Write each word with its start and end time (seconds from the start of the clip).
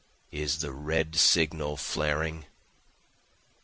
is 0.31 0.61
the 0.61 0.71
red 0.71 1.15
signal 1.15 1.77
flaring?) 1.77 2.45